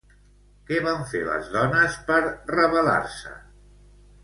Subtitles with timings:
[0.69, 3.37] Què van fer les dones per rebel·lar-se?